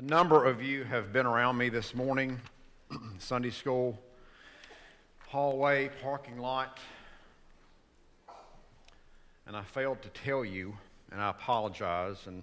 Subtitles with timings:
[0.00, 2.40] A number of you have been around me this morning,
[3.18, 4.00] Sunday school,
[5.28, 6.80] hallway, parking lot,
[9.46, 10.74] and I failed to tell you,
[11.12, 12.16] and I apologize.
[12.26, 12.42] And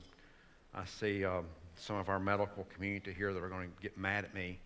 [0.76, 4.24] I see um, some of our medical community here that are going to get mad
[4.24, 4.60] at me.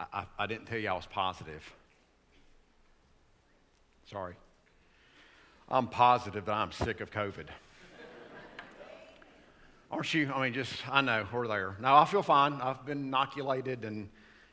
[0.00, 1.62] I, I, I didn't tell you I was positive.
[4.10, 4.34] Sorry.
[5.70, 7.46] I'm positive that I'm sick of COVID.
[9.92, 10.32] Aren't you?
[10.34, 11.76] I mean, just, I know, we're there.
[11.78, 12.54] Now, I feel fine.
[12.62, 14.08] I've been inoculated and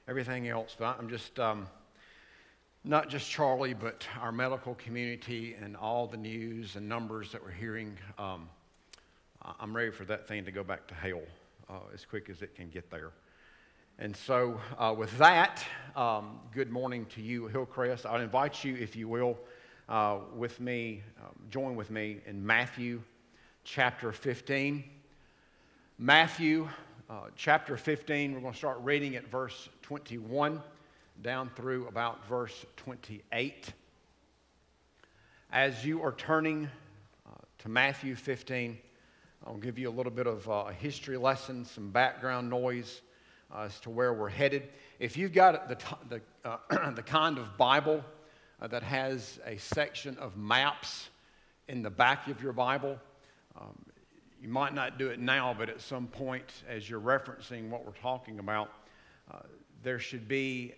[0.06, 1.66] everything else, but I'm just, um,
[2.84, 7.52] not just Charlie, but our medical community and all the news and numbers that we're
[7.52, 7.98] hearing.
[8.18, 8.50] Um,
[9.62, 11.22] I'm ready for that thing to go back to hell
[11.70, 13.12] uh, as quick as it can get there.
[13.98, 15.66] And so, uh, with that,
[15.96, 18.06] um, good morning to you, Hillcrest.
[18.06, 19.38] I'd invite you, if you will,
[19.88, 23.02] uh, with me, um, join with me in Matthew
[23.64, 24.99] chapter 15.
[26.02, 26.70] Matthew
[27.10, 30.62] uh, chapter 15, we're going to start reading at verse 21
[31.22, 33.74] down through about verse 28.
[35.52, 36.70] As you are turning
[37.28, 38.78] uh, to Matthew 15,
[39.46, 43.02] I'll give you a little bit of uh, a history lesson, some background noise
[43.54, 44.70] uh, as to where we're headed.
[45.00, 48.06] If you've got the, the, uh, the kind of Bible
[48.62, 51.10] uh, that has a section of maps
[51.68, 52.98] in the back of your Bible,
[53.60, 53.76] um,
[54.42, 57.92] you might not do it now, but at some point, as you're referencing what we're
[57.92, 58.72] talking about,
[59.32, 59.40] uh,
[59.84, 60.74] there should be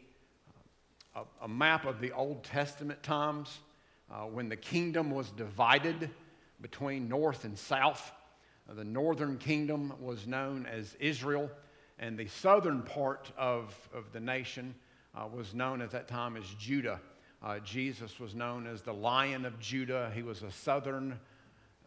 [1.15, 3.59] a, a, map of the Old Testament times
[4.11, 6.09] uh, when the kingdom was divided
[6.61, 8.11] between north and south.
[8.69, 11.49] Uh, the northern kingdom was known as Israel,
[11.99, 14.73] and the southern part of, of the nation
[15.15, 16.99] uh, was known at that time as Judah.
[17.43, 20.11] Uh, Jesus was known as the Lion of Judah.
[20.15, 21.19] He was a southern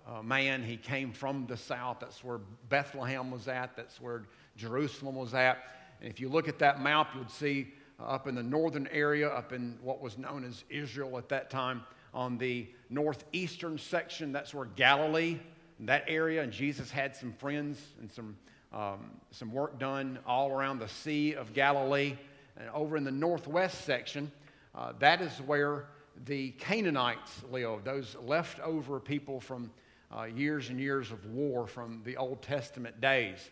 [0.07, 0.63] uh, man.
[0.63, 1.99] He came from the south.
[2.01, 3.77] That's where Bethlehem was at.
[3.77, 4.23] That's where
[4.57, 5.65] Jerusalem was at.
[6.01, 9.29] And if you look at that map, you'd see uh, up in the northern area,
[9.29, 11.83] up in what was known as Israel at that time,
[12.13, 15.39] on the northeastern section, that's where Galilee,
[15.81, 18.37] that area, and Jesus had some friends and some,
[18.73, 22.17] um, some work done all around the Sea of Galilee.
[22.57, 24.31] And over in the northwest section,
[24.77, 25.87] uh, that is where
[26.27, 29.71] the Canaanites live, those leftover people from
[30.17, 33.51] uh, years and years of war from the Old Testament days.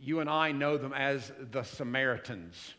[0.00, 2.74] You and I know them as the Samaritans.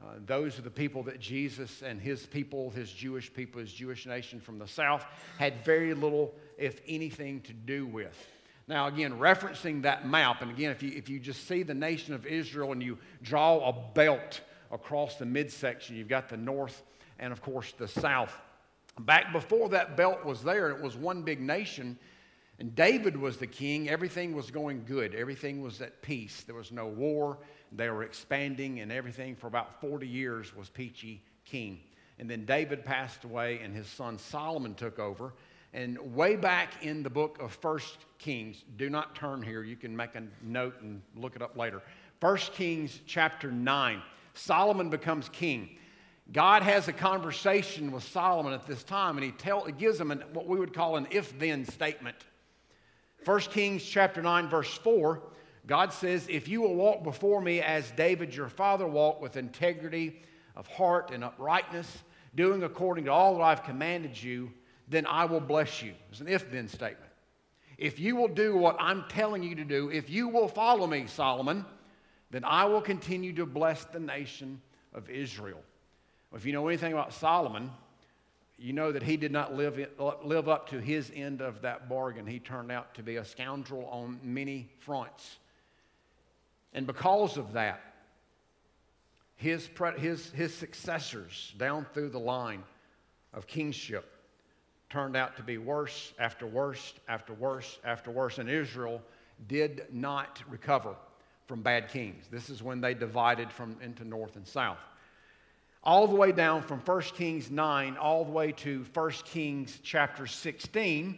[0.00, 4.06] Uh, those are the people that Jesus and his people, his Jewish people, his Jewish
[4.06, 5.04] nation from the south,
[5.38, 8.16] had very little, if anything, to do with.
[8.68, 12.14] Now, again, referencing that map, and again, if you, if you just see the nation
[12.14, 14.40] of Israel and you draw a belt
[14.70, 16.82] across the midsection, you've got the north
[17.18, 18.36] and, of course, the south.
[19.00, 21.98] Back before that belt was there, it was one big nation
[22.62, 23.88] and David was the king.
[23.88, 25.16] Everything was going good.
[25.16, 26.44] Everything was at peace.
[26.44, 27.38] There was no war.
[27.72, 31.80] They were expanding, and everything for about 40 years was peachy king.
[32.20, 35.34] And then David passed away, and his son Solomon took over.
[35.74, 39.64] And way back in the book of First Kings, do not turn here.
[39.64, 41.82] You can make a note and look it up later.
[42.20, 44.00] First Kings chapter 9.
[44.34, 45.68] Solomon becomes king.
[46.30, 50.12] God has a conversation with Solomon at this time, and he, tell, he gives him
[50.12, 52.14] an, what we would call an if then statement.
[53.24, 55.22] 1 Kings chapter 9 verse 4,
[55.66, 60.20] God says, "If you will walk before me as David your father walked with integrity
[60.56, 62.02] of heart and uprightness,
[62.34, 64.52] doing according to all that I've commanded you,
[64.88, 67.12] then I will bless you." It's an if-then statement.
[67.78, 71.06] If you will do what I'm telling you to do, if you will follow me,
[71.06, 71.64] Solomon,
[72.30, 74.60] then I will continue to bless the nation
[74.92, 75.62] of Israel.
[76.34, 77.70] If you know anything about Solomon,
[78.62, 81.88] you know that he did not live, uh, live up to his end of that
[81.88, 82.26] bargain.
[82.26, 85.38] He turned out to be a scoundrel on many fronts.
[86.72, 87.80] And because of that,
[89.34, 89.68] his,
[89.98, 92.62] his, his successors down through the line
[93.34, 94.08] of kingship
[94.88, 98.38] turned out to be worse after worse after worse after worse.
[98.38, 99.02] And Israel
[99.48, 100.94] did not recover
[101.48, 102.26] from bad kings.
[102.30, 104.78] This is when they divided from into north and south
[105.84, 110.26] all the way down from 1 Kings 9 all the way to 1 Kings chapter
[110.26, 111.16] 16,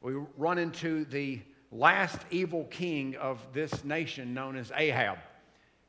[0.00, 1.40] we run into the
[1.72, 5.18] last evil king of this nation known as Ahab.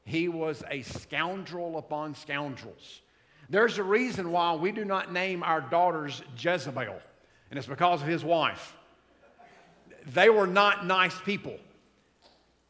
[0.04, 3.02] He was a scoundrel upon scoundrels.
[3.50, 7.00] There's a reason why we do not name our daughters Jezebel,
[7.50, 8.76] and it's because of his wife.
[10.08, 11.58] They were not nice people.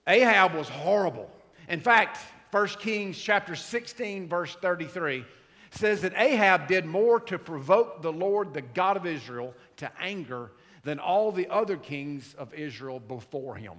[0.07, 1.29] Ahab was horrible.
[1.69, 2.17] In fact,
[2.51, 5.23] 1 Kings chapter 16, verse 33
[5.71, 10.51] says that Ahab did more to provoke the Lord, the God of Israel, to anger
[10.83, 13.73] than all the other kings of Israel before him.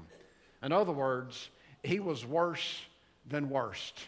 [0.62, 1.50] In other words,
[1.82, 2.80] he was worse
[3.26, 3.98] than worst.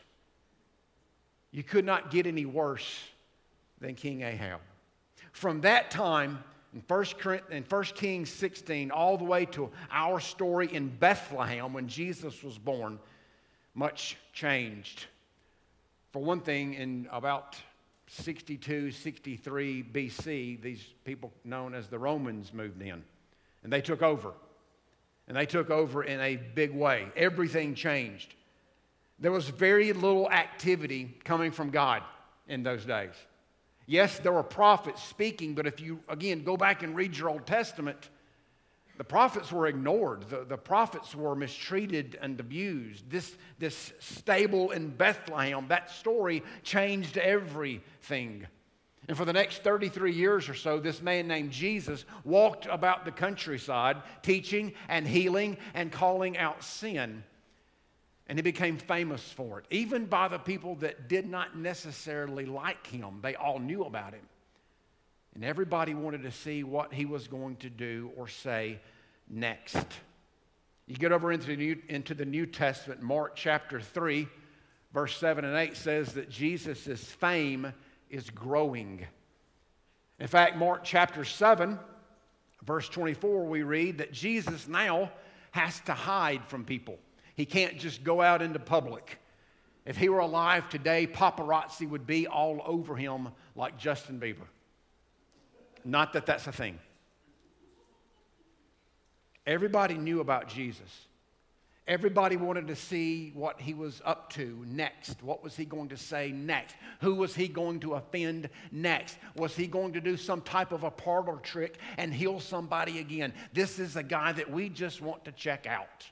[1.51, 3.01] You could not get any worse
[3.81, 4.61] than King Ahab.
[5.33, 6.43] From that time,
[6.73, 12.57] in 1, Kings 16, all the way to our story in Bethlehem when Jesus was
[12.57, 12.99] born,
[13.75, 15.07] much changed.
[16.13, 17.57] For one thing, in about
[18.09, 23.03] 62, 63 BC, these people known as the Romans moved in
[23.63, 24.33] and they took over.
[25.29, 27.07] And they took over in a big way.
[27.17, 28.35] Everything changed.
[29.19, 32.03] There was very little activity coming from God
[32.49, 33.15] in those days.
[33.87, 37.47] Yes, there were prophets speaking, but if you, again, go back and read your Old
[37.47, 38.11] Testament,
[38.99, 40.29] the prophets were ignored.
[40.29, 43.09] The, the prophets were mistreated and abused.
[43.11, 48.47] This, this stable in Bethlehem, that story changed everything.
[49.09, 53.11] And for the next 33 years or so, this man named Jesus walked about the
[53.11, 57.25] countryside teaching and healing and calling out sin.
[58.29, 62.87] And he became famous for it, even by the people that did not necessarily like
[62.87, 63.19] him.
[63.23, 64.23] They all knew about him.
[65.35, 68.81] And everybody wanted to see what he was going to do or say
[69.29, 69.87] next.
[70.87, 74.29] You get over into the New, into the New Testament, Mark chapter 3,
[74.93, 77.73] verse 7 and 8 says that Jesus' fame
[78.11, 79.07] is growing.
[80.19, 81.79] In fact, Mark chapter 7,
[82.65, 85.11] verse 24, we read that Jesus now
[85.53, 86.99] has to hide from people.
[87.35, 89.19] He can't just go out into public.
[89.87, 94.47] If he were alive today, paparazzi would be all over him like Justin Bieber.
[95.85, 96.79] Not that that's a thing.
[99.47, 101.07] Everybody knew about Jesus.
[101.89, 105.21] Everybody wanted to see what he was up to next.
[105.21, 106.77] What was he going to say next?
[107.01, 109.19] Who was he going to offend next?
[109.37, 113.33] Was he going to do some type of a parlor trick and heal somebody again?
[113.53, 116.09] This is a guy that we just want to check out.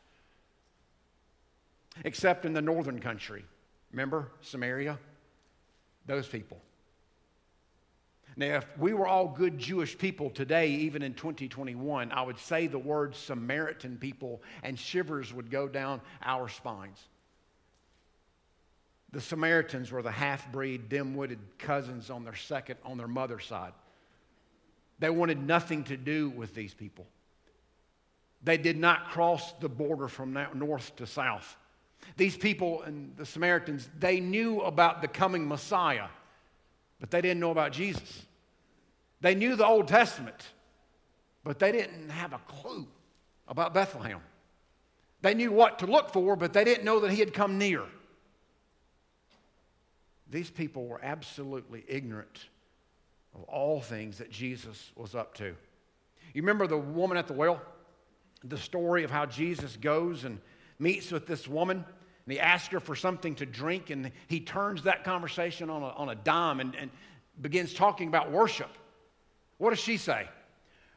[2.04, 3.44] Except in the northern country.
[3.92, 4.98] Remember Samaria?
[6.06, 6.60] Those people.
[8.36, 12.66] Now, if we were all good Jewish people today, even in 2021, I would say
[12.66, 17.00] the word Samaritan people and shivers would go down our spines.
[19.12, 23.44] The Samaritans were the half breed, dim witted cousins on their second, on their mother's
[23.44, 23.72] side.
[25.00, 27.06] They wanted nothing to do with these people.
[28.42, 31.56] They did not cross the border from north to south.
[32.16, 36.06] These people and the Samaritans, they knew about the coming Messiah
[37.00, 38.26] but they didn't know about Jesus.
[39.20, 40.48] They knew the Old Testament,
[41.42, 42.86] but they didn't have a clue
[43.48, 44.20] about Bethlehem.
[45.22, 47.82] They knew what to look for, but they didn't know that he had come near.
[50.30, 52.48] These people were absolutely ignorant
[53.34, 55.56] of all things that Jesus was up to.
[56.32, 57.60] You remember the woman at the well?
[58.44, 60.40] The story of how Jesus goes and
[60.78, 61.84] meets with this woman
[62.30, 65.88] and he asks her for something to drink, and he turns that conversation on a,
[65.88, 66.88] on a dime and, and
[67.40, 68.70] begins talking about worship.
[69.58, 70.28] What does she say?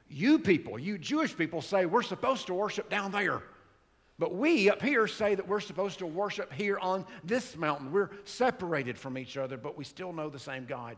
[0.07, 3.41] You people, you Jewish people, say we're supposed to worship down there.
[4.19, 7.91] But we up here say that we're supposed to worship here on this mountain.
[7.91, 10.97] We're separated from each other, but we still know the same God.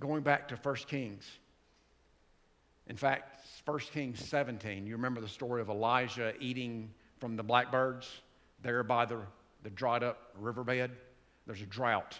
[0.00, 1.24] Going back to 1 Kings.
[2.88, 8.08] In fact, 1 Kings 17, you remember the story of Elijah eating from the blackbirds
[8.62, 9.18] there by the,
[9.62, 10.90] the dried up riverbed?
[11.46, 12.18] There's a drought.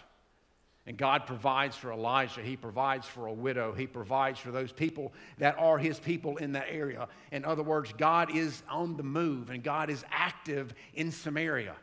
[0.87, 2.41] And God provides for Elijah.
[2.41, 3.73] He provides for a widow.
[3.73, 7.07] He provides for those people that are his people in that area.
[7.31, 11.75] In other words, God is on the move and God is active in Samaria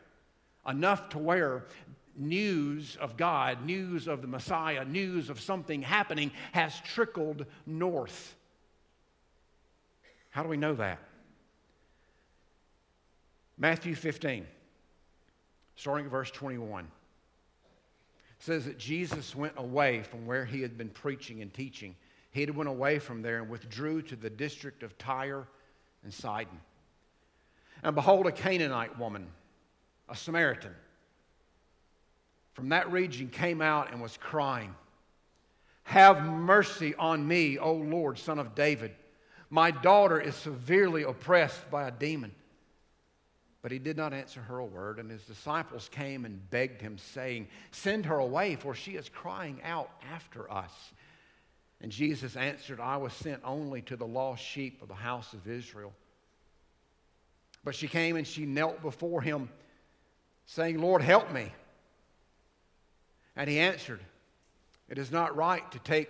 [0.67, 1.65] enough to where
[2.15, 8.35] news of God, news of the Messiah, news of something happening has trickled north.
[10.33, 10.97] How do we know that?
[13.55, 14.47] Matthew 15,
[15.75, 16.87] starting at verse 21,
[18.39, 21.95] says that Jesus went away from where he had been preaching and teaching.
[22.31, 25.47] He had went away from there and withdrew to the district of Tyre
[26.03, 26.59] and Sidon.
[27.83, 29.27] And behold, a Canaanite woman,
[30.09, 30.73] a Samaritan,
[32.53, 34.73] from that region came out and was crying,
[35.83, 38.95] Have mercy on me, O Lord, son of David.
[39.53, 42.33] My daughter is severely oppressed by a demon.
[43.61, 46.97] But he did not answer her a word, and his disciples came and begged him,
[46.97, 50.71] saying, Send her away, for she is crying out after us.
[51.81, 55.47] And Jesus answered, I was sent only to the lost sheep of the house of
[55.47, 55.93] Israel.
[57.63, 59.49] But she came and she knelt before him,
[60.47, 61.53] saying, Lord, help me.
[63.35, 63.99] And he answered,
[64.89, 66.09] It is not right to take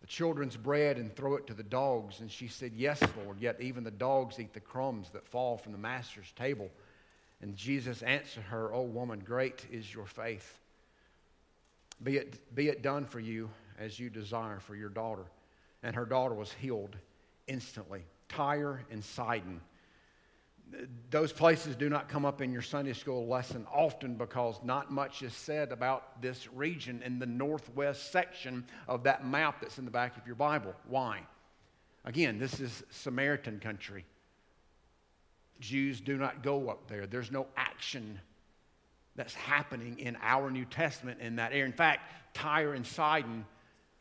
[0.00, 2.20] the children's bread and throw it to the dogs?
[2.20, 5.72] And she said, Yes, Lord, yet even the dogs eat the crumbs that fall from
[5.72, 6.70] the master's table.
[7.42, 10.58] And Jesus answered her, O woman, great is your faith.
[12.02, 15.24] Be it, be it done for you as you desire for your daughter.
[15.82, 16.96] And her daughter was healed
[17.46, 18.02] instantly.
[18.28, 19.60] Tyre and Sidon.
[21.10, 25.22] Those places do not come up in your Sunday school lesson often because not much
[25.22, 29.90] is said about this region in the northwest section of that map that's in the
[29.90, 30.74] back of your Bible.
[30.86, 31.20] Why?
[32.04, 34.04] Again, this is Samaritan country.
[35.60, 37.06] Jews do not go up there.
[37.06, 38.18] There's no action
[39.16, 41.66] that's happening in our New Testament in that area.
[41.66, 43.44] In fact, Tyre and Sidon,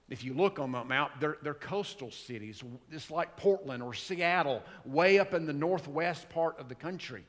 [0.10, 4.64] if you look on that map, they're, they're coastal cities, just like Portland or Seattle,
[4.86, 7.24] way up in the northwest part of the country.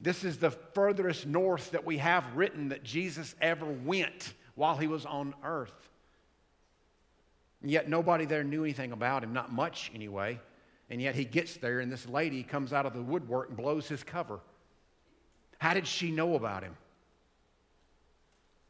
[0.00, 4.86] This is the furthest north that we have written that Jesus ever went while he
[4.86, 5.90] was on earth.
[7.62, 10.40] And yet nobody there knew anything about him, not much anyway.
[10.90, 13.88] And yet he gets there, and this lady comes out of the woodwork and blows
[13.88, 14.40] his cover.
[15.58, 16.76] How did she know about him?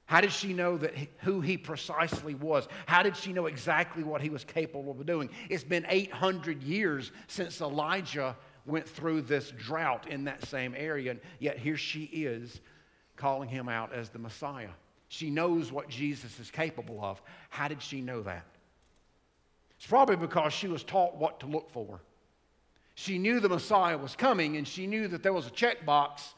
[0.07, 2.69] How did she know that who he precisely was?
[2.87, 5.31] How did she know exactly what he was capable of doing?
[5.49, 11.21] It's been 800 years since Elijah went through this drought in that same area, and
[11.39, 12.61] yet here she is
[13.17, 14.71] calling him out as the Messiah.
[15.09, 17.23] She knows what Jesus is capable of.
[17.49, 18.45] How did she know that?
[19.77, 22.01] It's probably because she was taught what to look for.
[22.95, 26.35] She knew the Messiah was coming, and she knew that there was a checkbox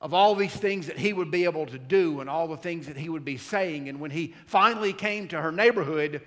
[0.00, 2.86] of all these things that he would be able to do and all the things
[2.86, 3.88] that he would be saying.
[3.88, 6.22] And when he finally came to her neighborhood,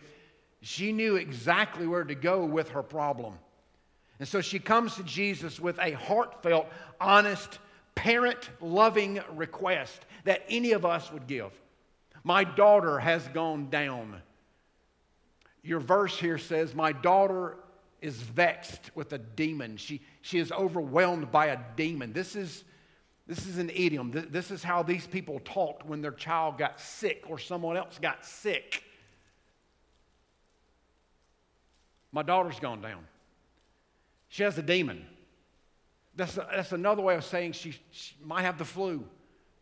[0.62, 3.34] she knew exactly where to go with her problem.
[4.20, 6.68] And so she comes to Jesus with a heartfelt,
[7.02, 7.60] honest,
[7.96, 11.52] parent loving request that any of us would give.
[12.24, 14.22] My daughter has gone down.
[15.64, 17.58] Your verse here says, My daughter
[18.02, 19.78] is vexed with a demon.
[19.78, 22.14] She, she is overwhelmed by a demon.
[22.14, 22.64] This is
[23.26, 24.12] this is an idiom.
[24.12, 28.26] This is how these people talked when their child got sick or someone else got
[28.26, 28.84] sick.
[32.12, 33.08] My daughter's gone down.
[34.28, 35.06] She has a demon.
[36.16, 39.04] That's, a, that's another way of saying she, she might have the flu.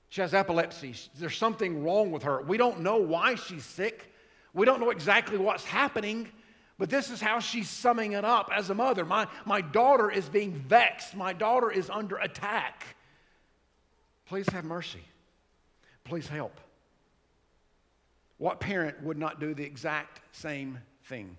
[0.10, 0.96] She has epilepsy.
[1.18, 2.42] There's something wrong with her.
[2.42, 4.12] We don't know why she's sick.
[4.54, 6.30] We don't know exactly what's happening,
[6.78, 9.06] but this is how she's summing it up as a mother.
[9.06, 11.16] My, my daughter is being vexed.
[11.16, 12.84] My daughter is under attack.
[14.32, 15.04] Please have mercy.
[16.06, 16.58] Please help.
[18.38, 21.36] What parent would not do the exact same thing?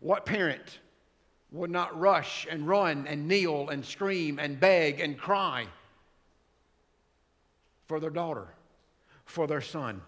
[0.00, 0.80] What parent
[1.50, 5.66] would not rush and run and kneel and scream and beg and cry
[7.86, 8.48] for their daughter,
[9.24, 10.02] for their son?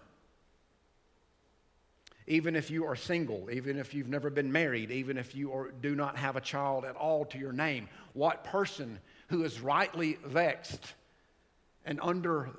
[2.27, 5.71] Even if you are single, even if you've never been married, even if you are,
[5.81, 10.19] do not have a child at all to your name, what person who is rightly
[10.23, 10.93] vexed
[11.87, 12.49] and under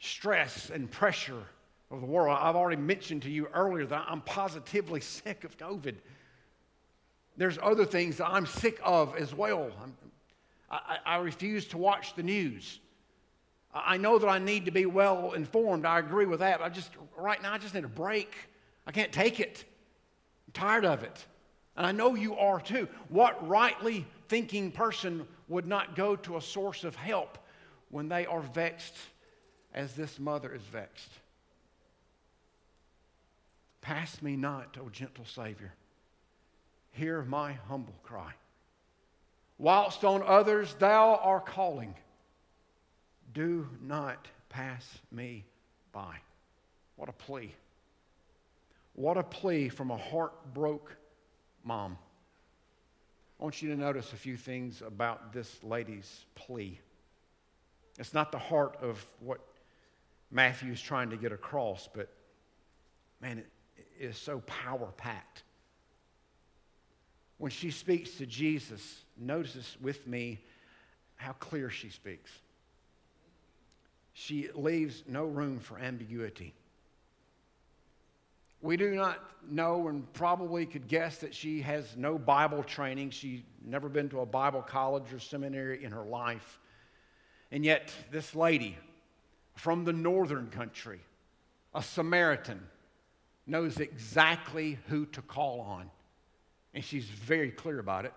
[0.00, 1.42] stress and pressure
[1.90, 2.36] of the world.
[2.40, 5.94] I've already mentioned to you earlier that I'm positively sick of COVID.
[7.36, 9.70] There's other things that I'm sick of as well.
[10.70, 12.80] I, I refuse to watch the news.
[13.72, 15.84] I know that I need to be well informed.
[15.84, 16.62] I agree with that.
[16.62, 18.34] I just, right now, I just need a break.
[18.86, 19.64] I can't take it.
[20.46, 21.26] I'm tired of it.
[21.76, 22.88] And I know you are too.
[23.08, 27.38] What rightly thinking person would not go to a source of help
[27.94, 28.96] when they are vexed
[29.72, 31.12] as this mother is vexed.
[33.82, 35.72] Pass me not, O gentle Savior.
[36.90, 38.32] Hear my humble cry.
[39.58, 41.94] Whilst on others thou art calling,
[43.32, 45.44] do not pass me
[45.92, 46.16] by.
[46.96, 47.54] What a plea.
[48.94, 50.96] What a plea from a heartbroken
[51.62, 51.96] mom.
[53.38, 56.80] I want you to notice a few things about this lady's plea.
[57.98, 59.40] It's not the heart of what
[60.30, 62.08] Matthew is trying to get across, but
[63.20, 65.44] man, it is so power packed.
[67.38, 70.40] When she speaks to Jesus, notice with me
[71.16, 72.30] how clear she speaks.
[74.12, 76.54] She leaves no room for ambiguity.
[78.62, 79.18] We do not
[79.50, 83.10] know and probably could guess that she has no Bible training.
[83.10, 86.58] She's never been to a Bible college or seminary in her life.
[87.50, 88.76] And yet, this lady
[89.54, 91.00] from the northern country,
[91.74, 92.60] a Samaritan,
[93.46, 95.90] knows exactly who to call on.
[96.72, 98.12] And she's very clear about it.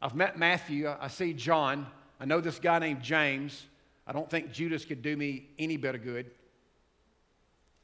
[0.00, 0.88] I've met Matthew.
[0.88, 1.86] I see John.
[2.20, 3.64] I know this guy named James.
[4.06, 6.30] I don't think Judas could do me any of good.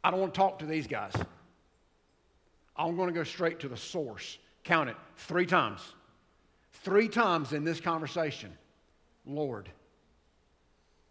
[0.05, 1.12] I don't want to talk to these guys.
[2.76, 4.38] I'm going to go straight to the source.
[4.64, 5.81] Count it three times.
[6.85, 8.52] Three times in this conversation
[9.25, 9.69] Lord,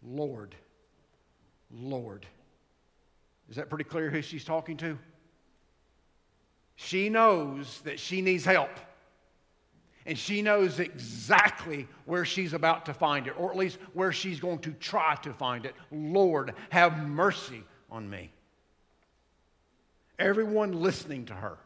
[0.02, 0.54] Lord,
[1.70, 2.26] Lord.
[3.48, 4.98] Is that pretty clear who she's talking to?
[6.76, 8.70] She knows that she needs help.
[10.04, 14.40] And she knows exactly where she's about to find it, or at least where she's
[14.40, 15.76] going to try to find it.
[15.92, 18.32] Lord, have mercy on me.
[20.18, 21.58] Everyone listening to her,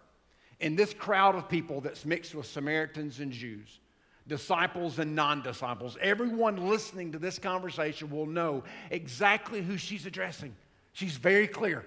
[0.60, 3.80] in this crowd of people that's mixed with Samaritans and Jews,
[4.28, 10.54] disciples and non disciples, everyone listening to this conversation will know exactly who she's addressing.
[10.92, 11.84] She's very clear.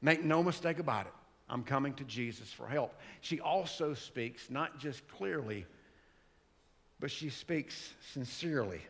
[0.00, 1.12] Make no mistake about it.
[1.48, 2.94] I'm coming to Jesus for help.
[3.20, 5.66] She also speaks not just clearly,
[7.00, 8.80] but she speaks sincerely.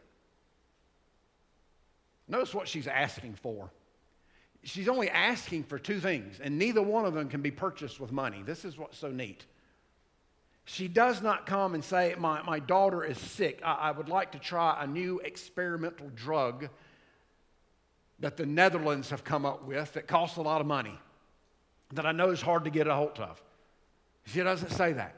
[2.26, 3.70] Notice what she's asking for.
[4.64, 8.12] She's only asking for two things, and neither one of them can be purchased with
[8.12, 8.42] money.
[8.44, 9.46] This is what's so neat.
[10.70, 13.62] She does not come and say, My, my daughter is sick.
[13.64, 16.68] I, I would like to try a new experimental drug
[18.20, 20.92] that the Netherlands have come up with that costs a lot of money,
[21.94, 23.42] that I know is hard to get a hold of.
[24.26, 25.14] She doesn't say that.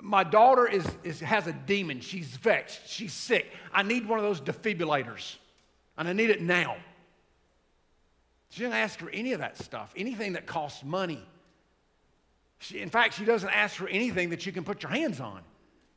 [0.00, 2.00] My daughter is, is, has a demon.
[2.00, 2.88] She's vexed.
[2.88, 3.46] She's sick.
[3.72, 5.36] I need one of those defibrillators,
[5.96, 6.78] and I need it now.
[8.48, 11.24] She didn't ask for any of that stuff, anything that costs money.
[12.60, 15.40] She, in fact, she doesn't ask for anything that you can put your hands on.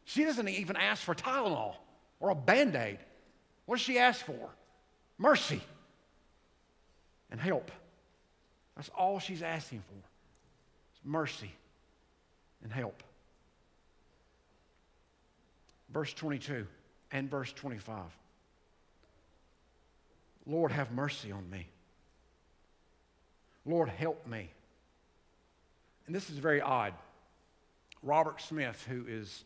[0.05, 1.75] She doesn't even ask for Tylenol
[2.20, 3.00] or a band aid.
[3.65, 4.50] What does she ask for?
[5.17, 5.62] Mercy
[7.32, 7.72] and help.
[8.75, 11.10] That's all she's asking for.
[11.10, 11.51] Mercy
[12.63, 13.03] and help
[15.93, 16.65] verse 22
[17.12, 18.03] and verse 25.
[20.46, 21.67] Lord, have mercy on me.
[23.65, 24.50] Lord, help me.
[26.05, 26.93] And this is very odd.
[28.01, 29.45] Robert Smith, who is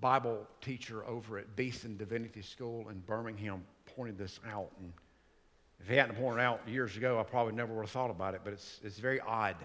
[0.00, 3.62] Bible teacher over at Beeson Divinity School in Birmingham,
[3.96, 4.70] pointed this out.
[4.80, 4.92] And
[5.80, 8.34] if he hadn't pointed it out years ago, I probably never would have thought about
[8.34, 9.56] it, but it's, it's very odd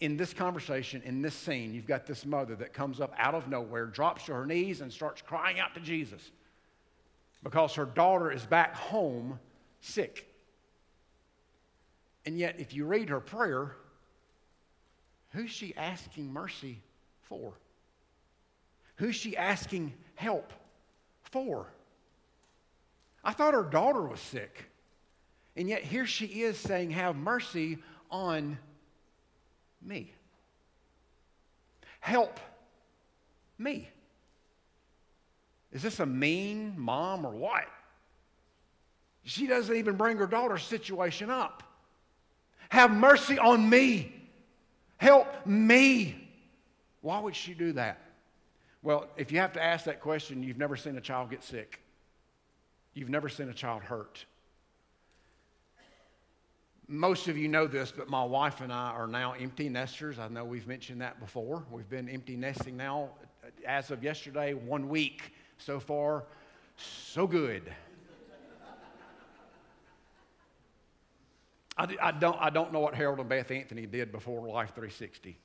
[0.00, 3.48] in this conversation, in this scene, you've got this mother that comes up out of
[3.48, 6.30] nowhere, drops to her knees, and starts crying out to Jesus
[7.42, 9.38] because her daughter is back home
[9.80, 10.26] sick.
[12.26, 13.74] And yet, if you read her prayer,
[15.30, 16.80] who's she asking mercy
[17.22, 17.52] for?
[18.96, 20.52] Who's she asking help
[21.22, 21.66] for?
[23.22, 24.64] I thought her daughter was sick.
[25.56, 27.78] And yet, here she is saying, Have mercy
[28.10, 28.58] on
[29.82, 30.12] me.
[32.00, 32.38] Help
[33.58, 33.88] me.
[35.72, 37.66] Is this a mean mom or what?
[39.24, 41.62] She doesn't even bring her daughter's situation up.
[42.70, 44.17] Have mercy on me.
[44.98, 46.28] Help me.
[47.00, 48.00] Why would she do that?
[48.82, 51.80] Well, if you have to ask that question, you've never seen a child get sick.
[52.94, 54.24] You've never seen a child hurt.
[56.88, 60.18] Most of you know this, but my wife and I are now empty nesters.
[60.18, 61.64] I know we've mentioned that before.
[61.70, 63.10] We've been empty nesting now,
[63.66, 66.24] as of yesterday, one week so far.
[66.76, 67.70] So good.
[71.78, 75.38] I, I, don't, I don't know what Harold and Beth Anthony did before Life 360.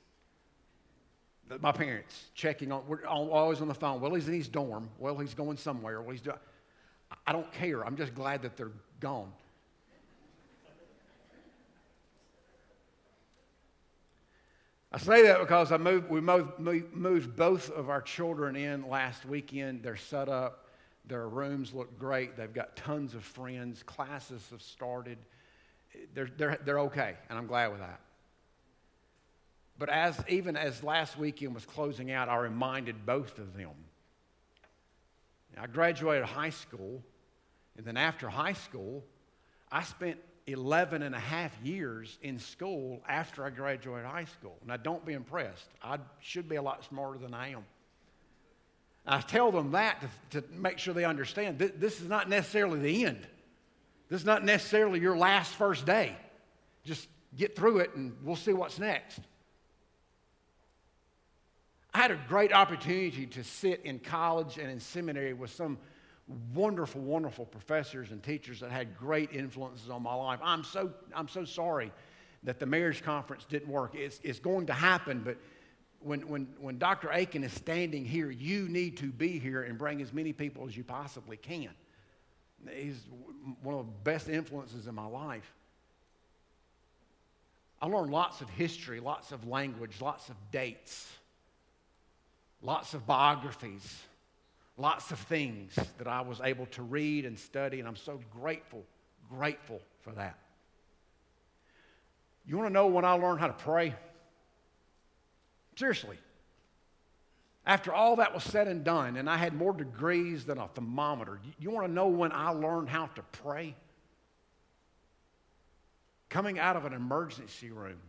[1.60, 4.00] My parents checking on, we're always on the phone.
[4.00, 4.88] Well, he's in his dorm.
[4.98, 6.00] Well, he's going somewhere.
[6.00, 6.38] Well, he's doing.
[7.26, 7.84] I don't care.
[7.84, 9.30] I'm just glad that they're gone.
[14.90, 19.26] I say that because I moved, we moved, moved both of our children in last
[19.26, 19.82] weekend.
[19.82, 20.68] They're set up,
[21.04, 22.36] their rooms look great.
[22.36, 25.18] They've got tons of friends, classes have started.
[26.14, 28.00] They're, they're, they're okay, and I'm glad with that.
[29.78, 33.72] But as, even as last weekend was closing out, I reminded both of them.
[35.58, 37.02] I graduated high school,
[37.76, 39.04] and then after high school,
[39.70, 44.56] I spent 11 and a half years in school after I graduated high school.
[44.66, 45.68] Now, don't be impressed.
[45.82, 47.64] I should be a lot smarter than I am.
[49.06, 52.80] I tell them that to, to make sure they understand th- this is not necessarily
[52.80, 53.26] the end.
[54.14, 56.16] This is not necessarily your last first day.
[56.84, 59.18] Just get through it and we'll see what's next.
[61.92, 65.78] I had a great opportunity to sit in college and in seminary with some
[66.54, 70.38] wonderful, wonderful professors and teachers that had great influences on my life.
[70.44, 71.90] I'm so, I'm so sorry
[72.44, 73.96] that the marriage conference didn't work.
[73.96, 75.38] It's, it's going to happen, but
[75.98, 77.10] when, when, when Dr.
[77.12, 80.76] Aiken is standing here, you need to be here and bring as many people as
[80.76, 81.70] you possibly can.
[82.72, 83.00] He's
[83.62, 85.50] one of the best influences in my life.
[87.80, 91.06] I learned lots of history, lots of language, lots of dates,
[92.62, 94.02] lots of biographies,
[94.78, 98.84] lots of things that I was able to read and study, and I'm so grateful,
[99.28, 100.38] grateful for that.
[102.46, 103.94] You want to know when I learned how to pray?
[105.76, 106.18] Seriously.
[107.66, 111.40] After all that was said and done, and I had more degrees than a thermometer,
[111.58, 113.74] you want to know when I learned how to pray?
[116.28, 118.00] Coming out of an emergency room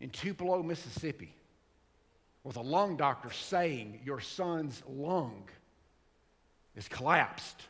[0.00, 1.34] in Tupelo, Mississippi,
[2.44, 5.48] with a lung doctor saying your son's lung
[6.76, 7.62] is collapsed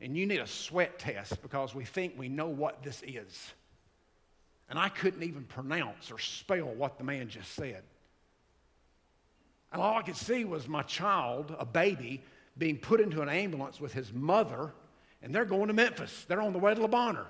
[0.00, 3.52] and you need a sweat test because we think we know what this is.
[4.68, 7.82] And I couldn't even pronounce or spell what the man just said.
[9.72, 12.22] And all I could see was my child, a baby,
[12.58, 14.72] being put into an ambulance with his mother,
[15.22, 16.26] and they're going to Memphis.
[16.28, 17.26] They're on the way to Le Bonheur.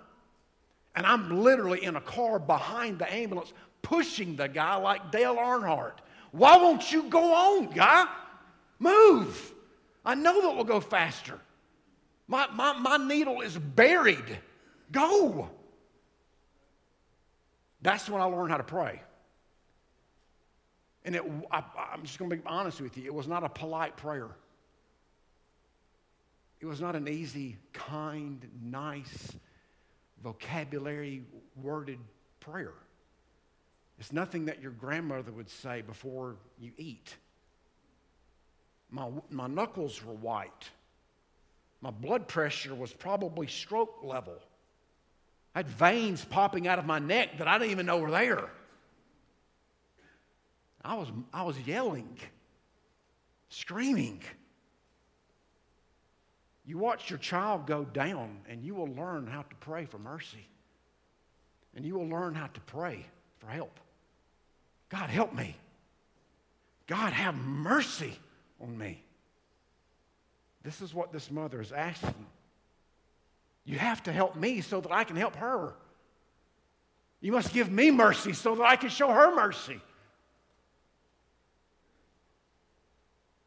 [0.95, 5.99] And I'm literally in a car behind the ambulance pushing the guy like Dale Earnhardt.
[6.33, 8.07] Why won't you go on, guy?
[8.79, 9.53] Move.
[10.05, 11.39] I know that we'll go faster.
[12.27, 14.39] My, my, my needle is buried.
[14.91, 15.49] Go.
[17.83, 19.01] That's when I learned how to pray.
[21.05, 21.63] And it, I,
[21.93, 24.29] I'm just going to be honest with you, it was not a polite prayer.
[26.61, 29.33] It was not an easy, kind, nice,
[30.23, 31.25] vocabulary
[31.61, 31.99] worded
[32.39, 32.75] prayer.
[33.99, 37.17] It's nothing that your grandmother would say before you eat.
[38.91, 40.71] My, my knuckles were white.
[41.81, 44.39] My blood pressure was probably stroke level.
[45.55, 48.49] I had veins popping out of my neck that I didn't even know were there.
[50.85, 52.19] I was, I was yelling,
[53.49, 54.21] screaming.
[56.65, 60.47] You watch your child go down, and you will learn how to pray for mercy.
[61.75, 63.05] And you will learn how to pray
[63.39, 63.79] for help.
[64.89, 65.57] God, help me.
[66.87, 68.19] God, have mercy
[68.61, 69.03] on me.
[70.63, 72.27] This is what this mother is asking.
[73.65, 75.75] You have to help me so that I can help her.
[77.21, 79.81] You must give me mercy so that I can show her mercy.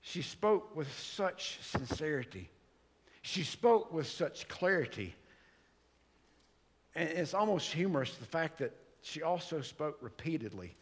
[0.07, 2.47] She spoke with such sincerity.
[3.23, 5.15] She spoke with such clarity.
[6.93, 10.75] And it's almost humorous the fact that she also spoke repeatedly.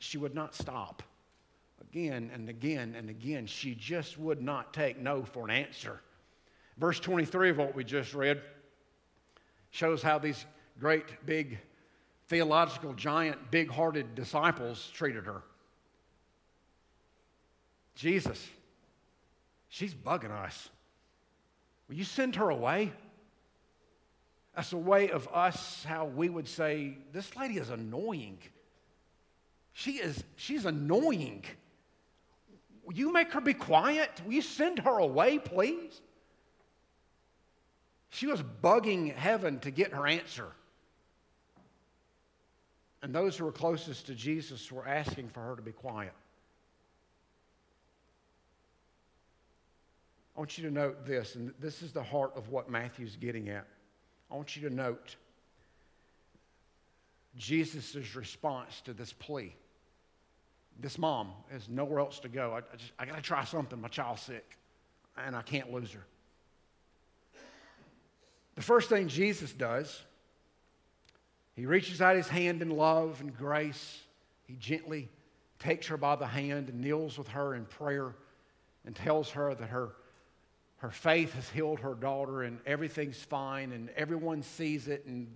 [0.00, 1.04] She would not stop
[1.80, 3.46] again and again and again.
[3.46, 6.00] She just would not take no for an answer.
[6.76, 8.42] Verse 23 of what we just read
[9.70, 10.44] shows how these
[10.80, 11.60] great, big,
[12.26, 15.44] theological giant, big hearted disciples treated her.
[17.94, 18.44] Jesus,
[19.68, 20.68] she's bugging us.
[21.88, 22.92] Will you send her away?
[24.54, 28.38] That's a way of us, how we would say, this lady is annoying.
[29.74, 31.44] She is, she's annoying.
[32.84, 34.10] Will you make her be quiet?
[34.24, 36.00] Will you send her away, please?
[38.08, 40.46] She was bugging heaven to get her answer.
[43.02, 46.14] And those who were closest to Jesus were asking for her to be quiet.
[50.36, 53.48] I want you to note this, and this is the heart of what Matthew's getting
[53.48, 53.66] at.
[54.30, 55.16] I want you to note
[57.36, 59.54] Jesus' response to this plea
[60.78, 62.52] this mom has nowhere else to go.
[62.52, 63.80] I, I I got to try something.
[63.80, 64.58] My child's sick,
[65.16, 66.04] and I can't lose her.
[68.56, 70.02] The first thing Jesus does,
[71.54, 74.00] he reaches out his hand in love and grace.
[74.46, 75.08] He gently
[75.58, 78.14] takes her by the hand and kneels with her in prayer
[78.84, 79.90] and tells her that her,
[80.86, 85.26] her faith has healed her daughter and everything's fine and everyone sees it and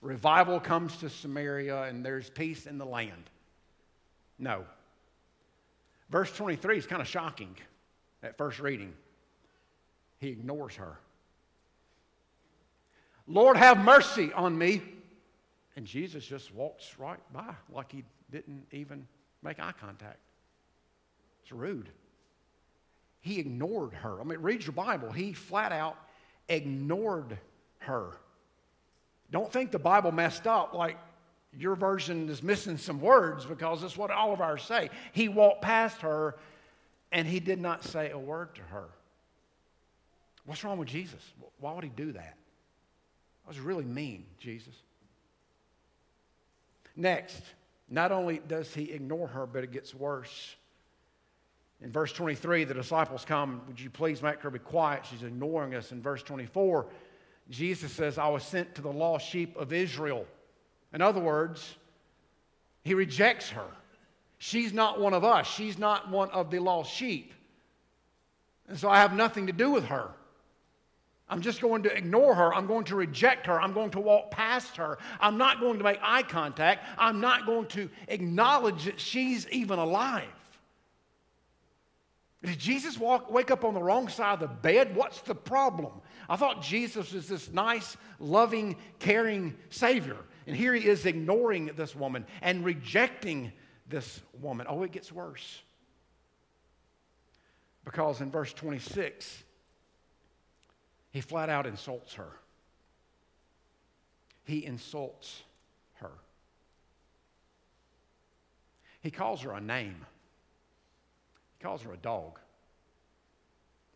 [0.00, 3.30] revival comes to Samaria and there's peace in the land.
[4.36, 4.64] No.
[6.10, 7.54] Verse 23 is kind of shocking
[8.24, 8.92] at first reading.
[10.18, 10.98] He ignores her.
[13.28, 14.82] Lord, have mercy on me.
[15.76, 19.06] And Jesus just walks right by like he didn't even
[19.40, 20.18] make eye contact.
[21.44, 21.90] It's rude.
[23.20, 24.20] He ignored her.
[24.20, 25.10] I mean, read your Bible.
[25.12, 25.96] He flat out
[26.50, 27.38] ignored
[27.78, 28.10] her.
[29.30, 30.98] Don't think the Bible messed up like
[31.56, 34.90] your version is missing some words because that's what all of ours say.
[35.12, 36.36] He walked past her
[37.12, 38.88] and he did not say a word to her.
[40.44, 41.22] What's wrong with Jesus?
[41.58, 42.36] Why would he do that?
[43.44, 44.74] That was really mean, Jesus.
[46.96, 47.42] Next,
[47.88, 50.56] not only does he ignore her, but it gets worse.
[51.82, 55.06] In verse 23, the disciples come, Would you please make her be quiet?
[55.06, 55.92] She's ignoring us.
[55.92, 56.86] In verse 24,
[57.48, 60.26] Jesus says, I was sent to the lost sheep of Israel.
[60.92, 61.76] In other words,
[62.84, 63.66] He rejects her.
[64.38, 67.32] She's not one of us, she's not one of the lost sheep.
[68.68, 70.10] And so I have nothing to do with her.
[71.28, 72.52] I'm just going to ignore her.
[72.52, 73.60] I'm going to reject her.
[73.60, 74.98] I'm going to walk past her.
[75.20, 76.84] I'm not going to make eye contact.
[76.98, 80.26] I'm not going to acknowledge that she's even alive.
[82.42, 84.96] Did Jesus walk, wake up on the wrong side of the bed?
[84.96, 85.92] What's the problem?
[86.28, 90.16] I thought Jesus was this nice, loving, caring Savior.
[90.46, 93.52] And here he is ignoring this woman and rejecting
[93.88, 94.66] this woman.
[94.68, 95.60] Oh, it gets worse.
[97.84, 99.44] Because in verse 26,
[101.10, 102.30] he flat out insults her.
[104.44, 105.42] He insults
[105.94, 106.12] her.
[109.02, 110.06] He calls her a name.
[111.62, 112.38] Calls her a dog.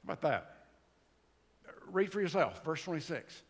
[0.06, 0.56] How about that?
[1.90, 3.42] Read for yourself, verse 26.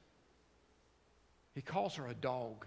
[1.54, 2.66] He calls her a dog.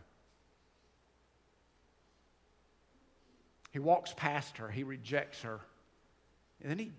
[3.71, 5.59] He walks past her, he rejects her,
[6.61, 6.91] and then he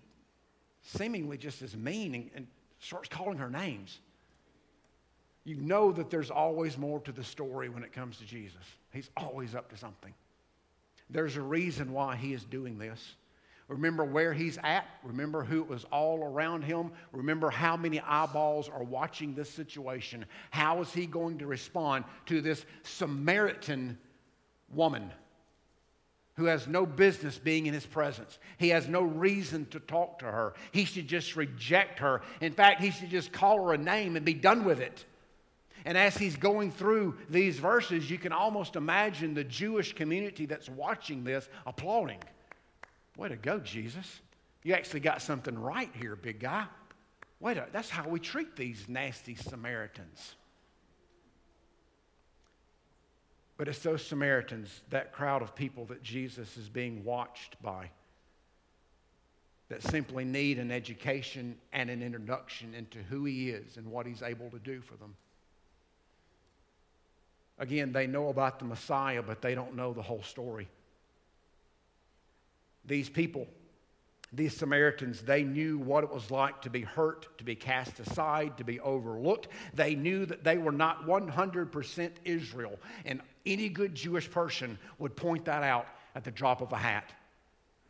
[0.81, 2.47] seemingly just as mean and, and
[2.79, 3.99] starts calling her names.
[5.43, 8.61] You know that there's always more to the story when it comes to Jesus.
[8.93, 10.13] He's always up to something.
[11.09, 13.15] There's a reason why he is doing this.
[13.69, 14.87] Remember where he's at.
[15.03, 16.91] Remember who was all around him.
[17.11, 20.25] Remember how many eyeballs are watching this situation.
[20.49, 23.97] How is he going to respond to this Samaritan
[24.73, 25.11] woman
[26.33, 28.39] who has no business being in his presence?
[28.57, 30.55] He has no reason to talk to her.
[30.71, 32.23] He should just reject her.
[32.41, 35.05] In fact, he should just call her a name and be done with it.
[35.85, 40.69] And as he's going through these verses, you can almost imagine the Jewish community that's
[40.69, 42.19] watching this applauding.
[43.19, 44.21] Way to go, Jesus.
[44.63, 46.65] You actually got something right here, big guy.
[47.41, 50.35] Wait a, that's how we treat these nasty Samaritans.
[53.57, 57.89] But it's those Samaritans, that crowd of people that Jesus is being watched by,
[59.67, 64.21] that simply need an education and an introduction into who he is and what he's
[64.23, 65.13] able to do for them.
[67.57, 70.69] Again, they know about the Messiah, but they don't know the whole story.
[72.85, 73.47] These people,
[74.31, 78.57] these Samaritans, they knew what it was like to be hurt, to be cast aside,
[78.57, 79.47] to be overlooked.
[79.73, 82.79] They knew that they were not 100% Israel.
[83.05, 87.11] And any good Jewish person would point that out at the drop of a hat.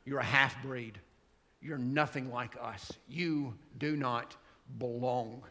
[0.05, 0.99] You're a half breed.
[1.61, 2.91] You're nothing like us.
[3.07, 4.35] You do not
[4.77, 5.41] belong.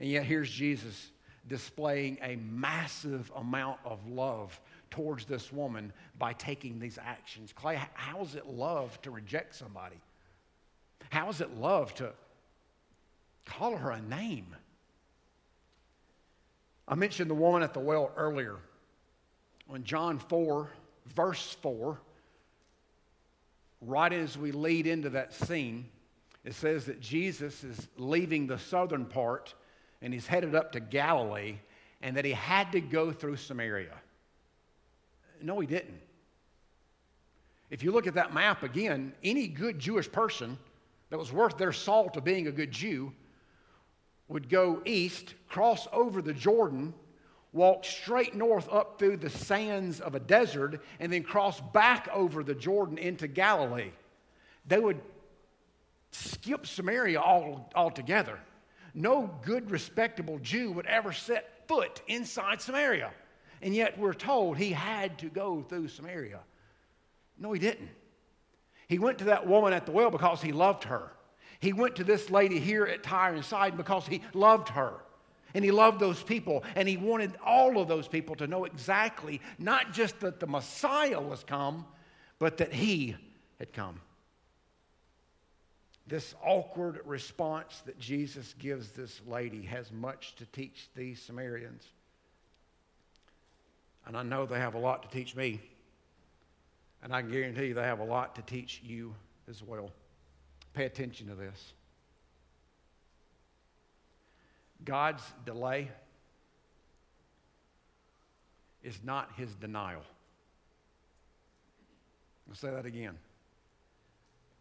[0.00, 1.10] And yet, here's Jesus
[1.48, 7.52] displaying a massive amount of love towards this woman by taking these actions.
[7.52, 9.96] Clay, how is it love to reject somebody?
[11.10, 12.12] How is it love to
[13.44, 14.46] call her a name?
[16.86, 18.56] I mentioned the woman at the well earlier.
[19.66, 20.70] When John 4,
[21.14, 21.98] verse 4,
[23.82, 25.86] right as we lead into that scene,
[26.44, 29.54] it says that Jesus is leaving the southern part
[30.00, 31.56] and he's headed up to Galilee
[32.00, 33.94] and that he had to go through Samaria.
[35.42, 36.00] No, he didn't.
[37.70, 40.58] If you look at that map again, any good Jewish person
[41.10, 43.12] that was worth their salt of being a good Jew
[44.28, 46.94] would go east, cross over the Jordan,
[47.52, 52.42] walk straight north up through the sands of a desert, and then cross back over
[52.42, 53.90] the Jordan into Galilee.
[54.66, 55.00] They would
[56.10, 58.38] skip Samaria all, altogether.
[58.94, 63.12] No good, respectable Jew would ever set foot inside Samaria.
[63.62, 66.40] And yet we're told he had to go through Samaria.
[67.38, 67.90] No, he didn't.
[68.88, 71.12] He went to that woman at the well because he loved her.
[71.60, 74.94] He went to this lady here at Tyre and Sidon because he loved her.
[75.54, 76.62] And he loved those people.
[76.76, 81.20] And he wanted all of those people to know exactly not just that the Messiah
[81.20, 81.84] was come,
[82.38, 83.16] but that he
[83.58, 84.00] had come.
[86.06, 91.84] This awkward response that Jesus gives this lady has much to teach these Samaritans.
[94.08, 95.60] And I know they have a lot to teach me.
[97.02, 99.14] And I can guarantee you they have a lot to teach you
[99.48, 99.90] as well.
[100.72, 101.74] Pay attention to this.
[104.84, 105.88] God's delay
[108.82, 110.02] is not his denial.
[112.48, 113.18] I'll say that again.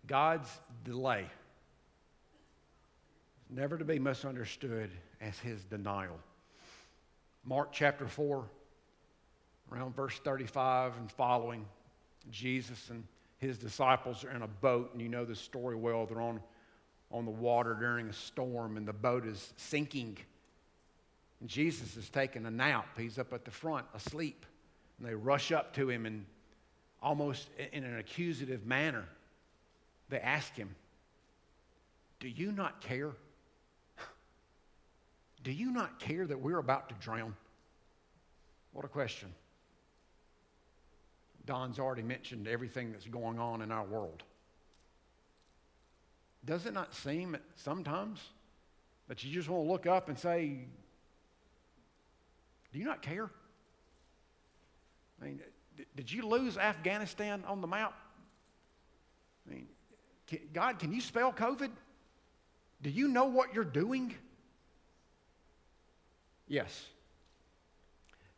[0.07, 0.49] God's
[0.83, 1.27] delay is
[3.49, 4.89] never to be misunderstood
[5.21, 6.19] as his denial.
[7.45, 8.45] Mark chapter 4,
[9.71, 11.65] around verse 35 and following,
[12.32, 13.03] Jesus and
[13.38, 16.06] his disciples are in a boat, and you know this story well.
[16.06, 16.39] They're on,
[17.12, 20.17] on the water during a storm, and the boat is sinking.
[21.39, 22.97] And Jesus is taking a nap.
[22.97, 24.45] He's up at the front, asleep.
[24.97, 26.25] And they rush up to him, and
[27.01, 29.06] almost in an accusative manner,
[30.10, 30.73] they ask him,
[32.19, 33.12] Do you not care?
[35.43, 37.36] Do you not care that we're about to drown?
[38.73, 39.30] What a question.
[41.47, 44.21] Don's already mentioned everything that's going on in our world.
[46.45, 48.19] Does it not seem sometimes
[49.07, 50.60] that you just want to look up and say,
[52.71, 53.31] Do you not care?
[55.19, 55.39] I mean,
[55.95, 57.93] did you lose Afghanistan on the map?
[59.47, 59.67] I mean,
[60.53, 61.71] God, can you spell COVID?
[62.81, 64.13] Do you know what you're doing?
[66.47, 66.86] Yes.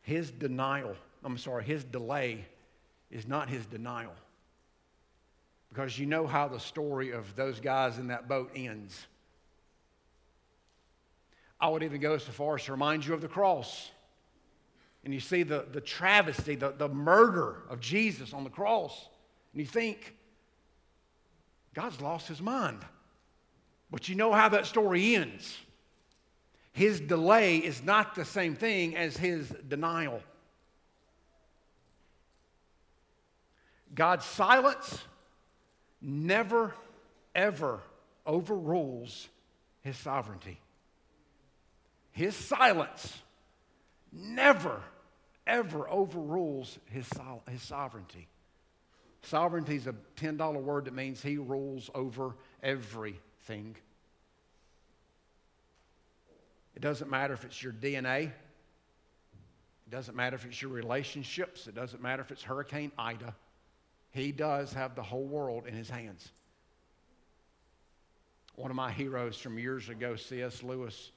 [0.02, 2.46] His denial, I'm sorry, his delay
[3.12, 4.14] is not his denial.
[5.70, 9.08] Because you know how the story of those guys in that boat ends.
[11.62, 13.92] I would even go so far as to remind you of the cross.
[15.04, 19.08] And you see the, the travesty, the, the murder of Jesus on the cross.
[19.54, 20.16] And you think,
[21.74, 22.80] God's lost his mind.
[23.92, 25.58] But you know how that story ends.
[26.72, 30.22] His delay is not the same thing as his denial.
[33.94, 35.04] God's silence
[36.02, 36.74] never,
[37.34, 37.82] ever
[38.26, 39.28] overrules
[39.82, 40.60] his sovereignty.
[42.12, 43.18] His silence
[44.12, 44.82] never,
[45.48, 47.10] ever overrules his,
[47.50, 48.28] his sovereignty.
[49.22, 53.76] Sovereignty is a $10 word that means he rules over everything.
[56.76, 58.26] It doesn't matter if it's your DNA.
[58.26, 58.32] It
[59.92, 61.68] doesn't matter if it's your relationships.
[61.68, 63.36] It doesn't matter if it's Hurricane Ida.
[64.12, 66.30] He does have the whole world in his hands.
[68.56, 70.64] One of my heroes from years ago, C.S.
[70.64, 71.12] Lewis,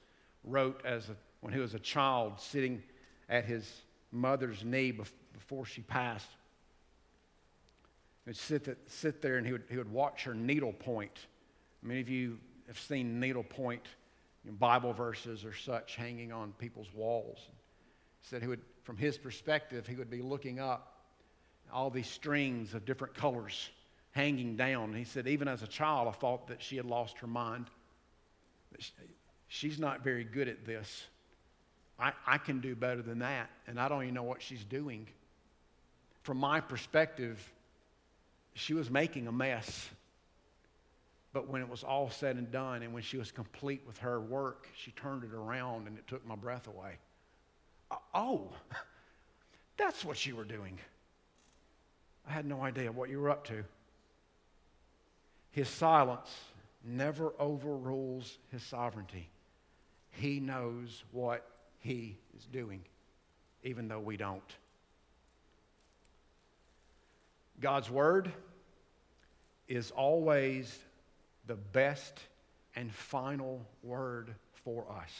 [0.44, 2.82] wrote as a, when he was a child sitting
[3.28, 6.28] at his mother's knee before she passed.
[8.24, 11.26] He would sit, sit there and he would, he would watch her needle point.
[11.82, 13.82] Many of you have seen needle point
[14.44, 17.38] you know, Bible verses or such hanging on people's walls.
[18.20, 20.91] He said he would, from his perspective, he would be looking up
[21.72, 23.70] all these strings of different colors
[24.12, 24.94] hanging down.
[24.94, 27.66] He said, even as a child, I thought that she had lost her mind.
[29.48, 31.04] She's not very good at this.
[31.98, 35.06] I, I can do better than that, and I don't even know what she's doing.
[36.22, 37.52] From my perspective,
[38.54, 39.88] she was making a mess.
[41.32, 44.20] But when it was all said and done, and when she was complete with her
[44.20, 46.98] work, she turned it around and it took my breath away.
[47.90, 48.50] Uh, oh,
[49.78, 50.78] that's what you were doing.
[52.28, 53.64] I had no idea what you were up to.
[55.50, 56.30] His silence
[56.84, 59.28] never overrules his sovereignty.
[60.10, 61.46] He knows what
[61.80, 62.82] he is doing,
[63.62, 64.42] even though we don't.
[67.60, 68.32] God's word
[69.68, 70.78] is always
[71.46, 72.18] the best
[72.74, 75.10] and final word for us.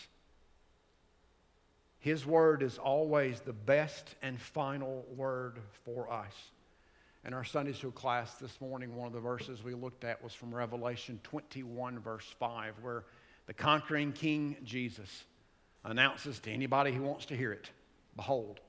[2.01, 6.35] His word is always the best and final word for us.
[7.25, 10.33] In our Sunday school class this morning, one of the verses we looked at was
[10.33, 13.05] from Revelation 21, verse 5, where
[13.47, 15.25] the conquering King Jesus
[15.85, 17.71] announces to anybody who wants to hear it
[18.17, 18.61] Behold,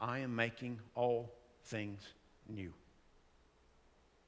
[0.00, 1.32] I am making all
[1.66, 2.02] things
[2.48, 2.72] new.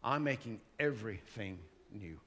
[0.03, 1.59] I'm making everything
[1.93, 2.21] new.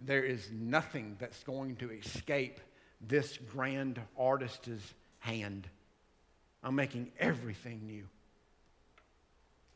[0.00, 2.60] There is nothing that's going to escape
[3.00, 5.68] this grand artist's hand.
[6.64, 8.06] I'm making everything new.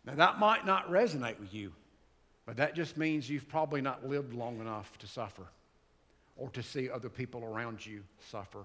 [0.07, 1.73] Now, that might not resonate with you,
[2.47, 5.47] but that just means you've probably not lived long enough to suffer
[6.37, 8.65] or to see other people around you suffer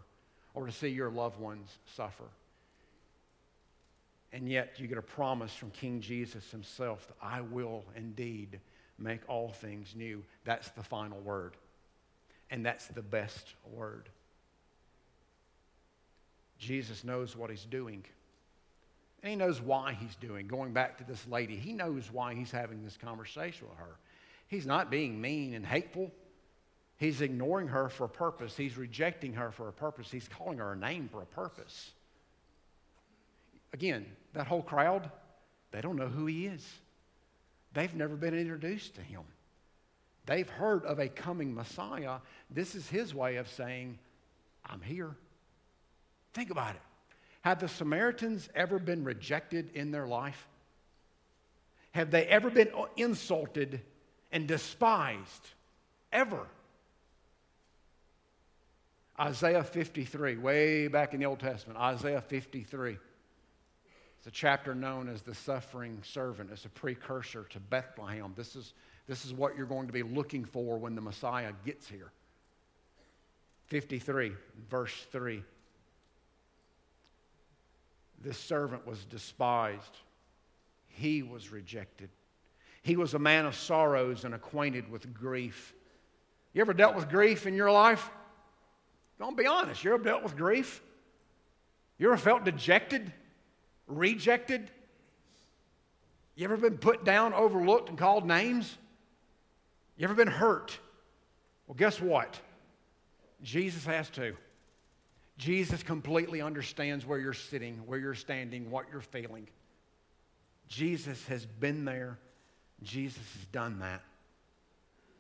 [0.54, 2.26] or to see your loved ones suffer.
[4.32, 8.60] And yet, you get a promise from King Jesus himself that I will indeed
[9.00, 10.24] make all things new.
[10.44, 11.56] That's the final word.
[12.52, 14.10] And that's the best word.
[16.60, 18.04] Jesus knows what he's doing.
[19.22, 20.48] And he knows why he's doing.
[20.48, 23.98] Going back to this lady, he knows why he's having this conversation with her.
[24.48, 26.12] He's not being mean and hateful.
[26.98, 28.58] He's ignoring her for a purpose.
[28.58, 30.12] He's rejecting her for a purpose.
[30.12, 31.92] He's calling her a name for a purpose.
[33.74, 35.10] Again, that whole crowd,
[35.72, 36.68] they don't know who he is.
[37.74, 39.22] They've never been introduced to him.
[40.26, 42.18] They've heard of a coming Messiah.
[42.50, 43.98] This is his way of saying,
[44.66, 45.16] I'm here.
[46.34, 46.82] Think about it.
[47.42, 50.48] Have the Samaritans ever been rejected in their life?
[51.92, 53.82] Have they ever been insulted
[54.32, 55.48] and despised?
[56.12, 56.48] Ever?
[59.20, 62.98] Isaiah 53, way back in the Old Testament, Isaiah 53.
[64.18, 66.50] It's a chapter known as the suffering servant.
[66.52, 68.34] It's a precursor to Bethlehem.
[68.36, 68.74] This is,
[69.08, 72.12] this is what you're going to be looking for when the Messiah gets here.
[73.68, 74.34] 53,
[74.70, 75.44] verse 3.
[78.22, 79.98] This servant was despised,
[80.88, 82.10] he was rejected.
[82.82, 85.74] He was a man of sorrows and acquainted with grief.
[86.54, 88.10] You ever dealt with grief in your life?
[89.20, 89.84] Don't be honest.
[89.84, 90.82] You ever dealt with grief?
[91.98, 93.12] You ever felt dejected,
[93.86, 94.72] rejected?
[96.36, 98.78] You ever been put down, overlooked, and called names?
[99.98, 100.80] You ever been hurt?
[101.68, 102.40] Well, guess what?
[103.44, 104.36] Jesus has too.
[105.40, 109.48] Jesus completely understands where you're sitting, where you're standing, what you're feeling.
[110.68, 112.20] Jesus has been there.
[112.84, 114.04] Jesus has done that.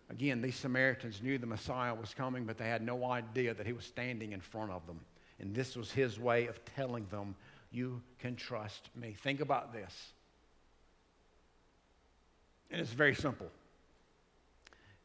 [0.09, 3.71] Again, these Samaritans knew the Messiah was coming, but they had no idea that he
[3.71, 4.99] was standing in front of them.
[5.39, 7.33] And this was his way of telling them,
[7.71, 9.15] You can trust me.
[9.23, 10.11] Think about this.
[12.71, 13.47] And it's very simple.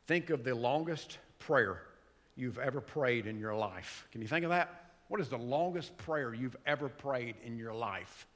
[0.08, 1.82] Think of the longest prayer
[2.34, 4.08] you've ever prayed in your life.
[4.10, 4.84] Can you think of that?
[5.09, 8.26] What is the longest prayer you've ever prayed in your life?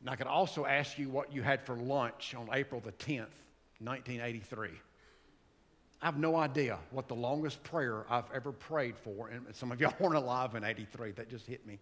[0.00, 3.32] And I could also ask you what you had for lunch on April the 10th,
[3.80, 4.70] 1983.
[6.02, 9.80] I have no idea what the longest prayer I've ever prayed for, and some of
[9.80, 11.12] y'all weren't alive in 83.
[11.12, 11.78] That just hit me.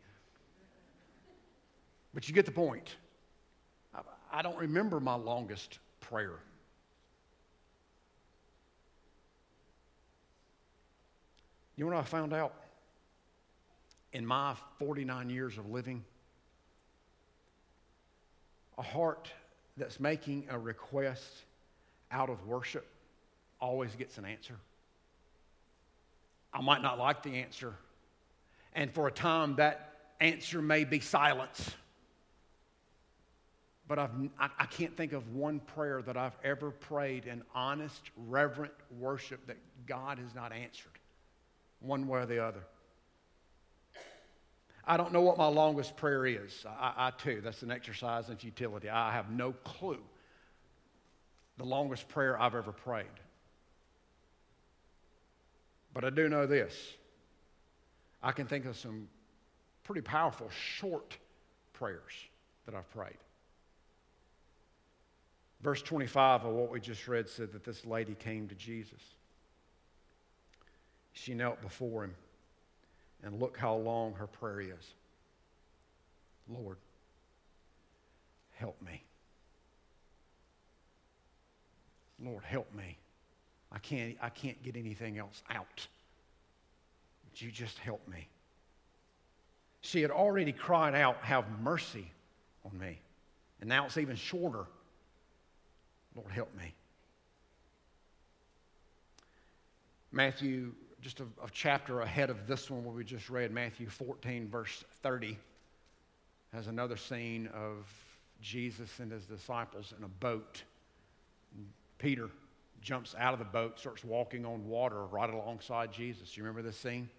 [2.15, 2.95] But you get the point.
[4.33, 6.41] I don't remember my longest prayer.
[11.77, 12.53] You know what I found out?
[14.15, 16.05] In my 49 years of living,
[18.79, 19.29] a heart
[19.77, 21.43] that's making a request
[22.13, 22.87] out of worship
[23.61, 24.55] always gets an answer.
[26.53, 27.75] I might not like the answer,
[28.73, 31.73] and for a time that answer may be silence.
[33.89, 38.01] But I've, I, I can't think of one prayer that I've ever prayed in honest,
[38.29, 40.93] reverent worship that God has not answered,
[41.81, 42.61] one way or the other.
[44.87, 46.65] I don't know what my longest prayer is.
[46.67, 48.91] I, I, too, that's an exercise in futility.
[48.91, 50.01] I have no clue
[51.57, 53.07] the longest prayer I've ever prayed.
[55.93, 56.75] But I do know this
[58.23, 59.09] I can think of some
[59.85, 61.17] pretty powerful short
[61.73, 62.13] prayers
[62.67, 63.19] that I've prayed.
[65.61, 69.01] Verse 25 of what we just read said that this lady came to Jesus.
[71.13, 72.15] She knelt before him,
[73.25, 74.95] and look how long her prayer is
[76.49, 76.77] Lord,
[78.53, 79.03] help me.
[82.23, 82.99] Lord, help me.
[83.73, 85.87] I can't, I can't get anything else out.
[87.25, 88.29] Would you just help me?
[89.81, 92.11] She had already cried out, Have mercy
[92.65, 92.99] on me.
[93.61, 94.67] And now it's even shorter.
[96.15, 96.75] Lord, help me.
[100.13, 100.73] Matthew,
[101.05, 104.83] just a, a, chapter ahead of this one where we just read, Matthew 14, verse
[105.03, 105.37] 30,
[106.55, 107.87] has another scene of
[108.41, 110.63] Jesus and his disciples in a boat.
[111.99, 112.31] Peter
[112.81, 116.39] jumps out of the boat, starts walking on water right alongside Jesus.
[116.39, 117.11] You remember this scene?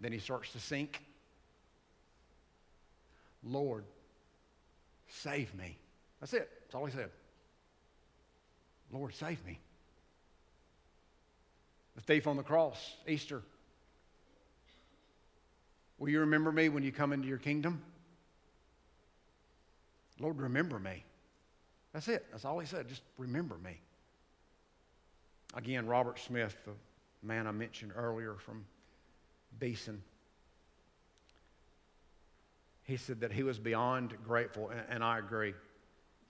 [0.00, 1.02] Then he starts to sink.
[3.44, 3.84] Lord,
[5.06, 5.76] save me.
[6.18, 6.48] That's it.
[6.62, 7.10] That's all he said.
[8.90, 9.58] Lord, save me.
[11.94, 13.42] The thief on the cross, Easter.
[15.98, 17.82] Will you remember me when you come into your kingdom?
[20.18, 21.04] Lord, remember me.
[21.92, 22.26] That's it.
[22.30, 22.88] That's all he said.
[22.88, 23.78] Just remember me.
[25.54, 26.72] Again, Robert Smith, the
[27.26, 28.64] man I mentioned earlier from
[29.58, 30.02] Beeson,
[32.84, 35.54] he said that he was beyond grateful, and, I agree.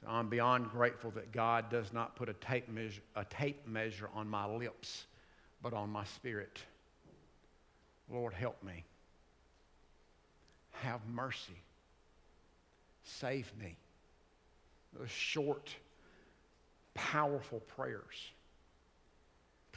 [0.06, 4.28] I'm beyond grateful that God does not put a tape, measure, a tape measure on
[4.28, 5.06] my lips,
[5.62, 6.62] but on my spirit.
[8.10, 8.84] Lord, help me.
[10.82, 11.62] Have mercy.
[13.04, 13.76] Save me.
[14.98, 15.74] Those short,
[16.94, 18.32] powerful prayers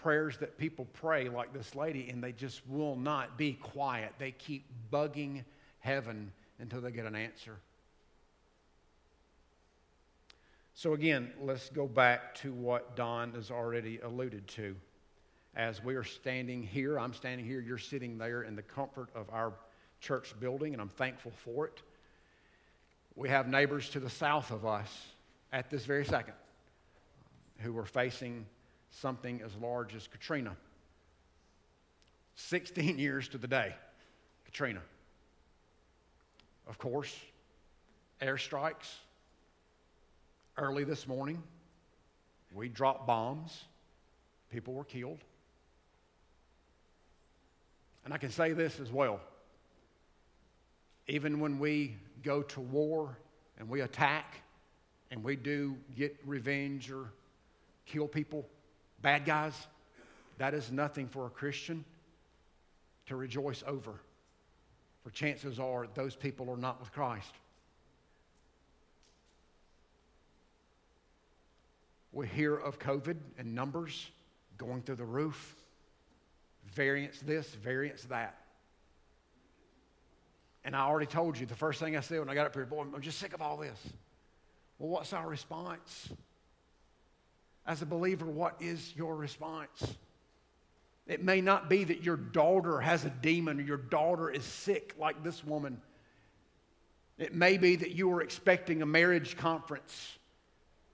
[0.06, 4.14] prayers that people pray, like this lady, and they just will not be quiet.
[4.20, 5.44] They keep bugging
[5.80, 7.58] heaven until they get an answer.
[10.76, 14.76] So, again, let's go back to what Don has already alluded to.
[15.56, 19.30] As we are standing here, I'm standing here, you're sitting there in the comfort of
[19.32, 19.54] our
[20.02, 21.82] church building, and I'm thankful for it.
[23.16, 24.90] We have neighbors to the south of us
[25.54, 26.34] at this very second
[27.60, 28.46] who are facing
[28.90, 30.58] something as large as Katrina.
[32.36, 33.74] 16 years to the day,
[34.44, 34.82] Katrina.
[36.68, 37.16] Of course,
[38.22, 38.94] airstrikes.
[40.58, 41.42] Early this morning,
[42.54, 43.64] we dropped bombs.
[44.52, 45.20] People were killed.
[48.06, 49.20] And I can say this as well.
[51.08, 53.18] Even when we go to war
[53.60, 54.36] and we attack
[55.12, 57.12] and we do get revenge or
[57.86, 58.48] kill people,
[59.02, 59.68] bad guys,
[60.38, 61.84] that is nothing for a Christian
[63.08, 63.94] to rejoice over.
[65.04, 67.32] For chances are those people are not with Christ.
[72.12, 74.10] We hear of COVID and numbers
[74.58, 75.56] going through the roof,
[76.74, 78.38] variants this, variance that.
[80.64, 82.66] And I already told you the first thing I said when I got up here,
[82.66, 83.80] boy, I'm just sick of all this.
[84.80, 86.10] Well, what's our response?
[87.68, 89.96] As a believer, what is your response?
[91.08, 94.96] It may not be that your daughter has a demon or your daughter is sick
[94.98, 95.80] like this woman.
[97.18, 100.18] It may be that you are expecting a marriage conference.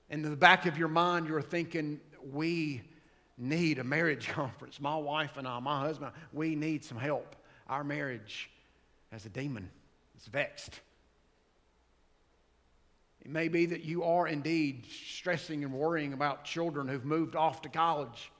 [0.09, 2.01] And in the back of your mind, you're thinking,
[2.31, 2.81] we
[3.41, 4.79] need a marriage conference.
[4.79, 7.35] My wife and I, my husband, we need some help.
[7.67, 8.49] Our marriage
[9.11, 9.69] has a demon,
[10.15, 10.79] it's vexed.
[13.23, 17.61] It may be that you are indeed stressing and worrying about children who've moved off
[17.61, 18.31] to college.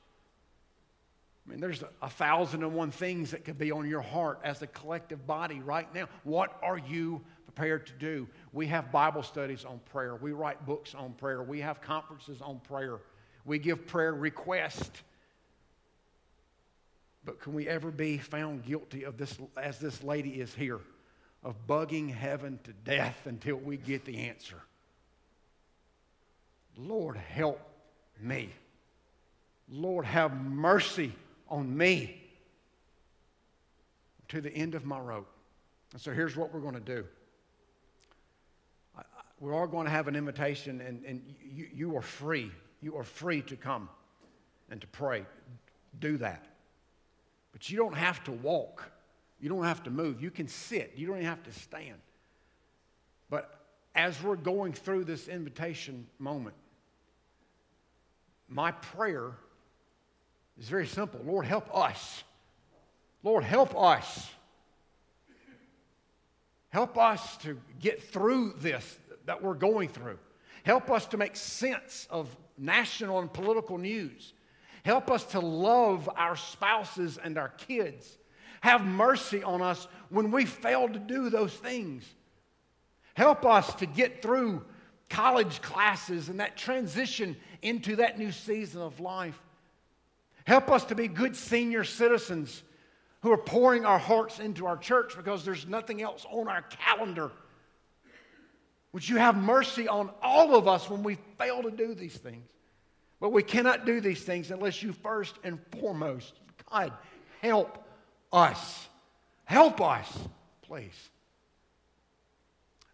[1.45, 4.39] I mean, there's a, a, thousand and one things that could be on your heart
[4.43, 6.07] as a collective body right now.
[6.23, 8.27] What are you prepared to do?
[8.53, 10.15] We have Bible studies on prayer.
[10.15, 11.43] We write books on prayer.
[11.43, 12.99] We have conferences on prayer.
[13.45, 15.01] We give prayer requests.
[17.23, 20.79] But can we ever be found guilty of this, as this lady is here,
[21.43, 24.61] of bugging heaven to death until we get the answer?
[26.77, 27.59] Lord, help
[28.19, 28.49] me.
[29.69, 31.13] Lord, have mercy
[31.47, 32.21] on me
[34.29, 35.27] to the end of my rope.
[35.93, 37.05] And so here's what we're going to do.
[39.39, 42.51] We are going to have an invitation, and, and you, you are free.
[42.81, 43.89] You are free to come
[44.69, 45.25] and to pray.
[45.99, 46.45] Do that.
[47.51, 48.89] But you don't have to walk.
[49.39, 50.21] You don't have to move.
[50.21, 50.93] You can sit.
[50.95, 51.99] You don't even have to stand.
[53.29, 53.53] But
[53.93, 56.55] as we're going through this invitation moment,
[58.47, 59.31] my prayer
[60.59, 62.23] is very simple Lord, help us.
[63.23, 64.29] Lord, help us.
[66.69, 70.17] Help us to get through this that we're going through.
[70.63, 74.33] Help us to make sense of national and political news.
[74.83, 78.17] Help us to love our spouses and our kids.
[78.61, 82.03] Have mercy on us when we fail to do those things.
[83.13, 84.63] Help us to get through
[85.09, 89.39] college classes and that transition into that new season of life.
[90.45, 92.63] Help us to be good senior citizens
[93.21, 97.31] who are pouring our hearts into our church because there's nothing else on our calendar.
[98.93, 102.49] Would you have mercy on all of us when we fail to do these things?
[103.19, 106.33] But we cannot do these things unless you first and foremost,
[106.69, 106.91] God,
[107.41, 107.85] help
[108.33, 108.87] us.
[109.45, 110.17] Help us,
[110.63, 111.09] please.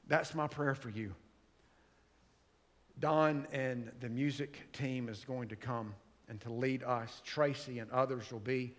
[0.08, 1.14] That's my prayer for you.
[3.00, 5.94] Don and the music team is going to come
[6.30, 7.22] and to lead us.
[7.24, 8.76] Tracy and others will be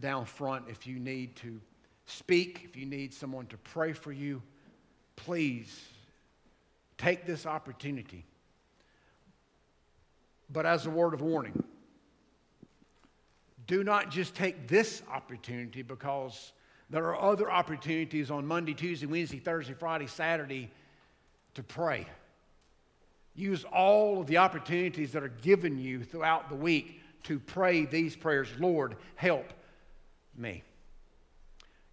[0.00, 1.60] down front if you need to
[2.06, 4.42] speak, if you need someone to pray for you.
[5.16, 5.88] Please
[6.98, 8.26] take this opportunity.
[10.50, 11.62] But as a word of warning,
[13.66, 16.52] do not just take this opportunity because
[16.90, 20.70] there are other opportunities on Monday, Tuesday, Wednesday, Thursday, Friday, Saturday
[21.54, 22.06] to pray.
[23.34, 28.16] Use all of the opportunities that are given you throughout the week to pray these
[28.16, 29.52] prayers Lord, help
[30.36, 30.62] me.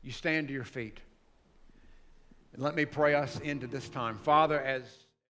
[0.01, 0.99] You stand to your feet.
[2.57, 4.17] Let me pray us into this time.
[4.17, 4.83] Father, as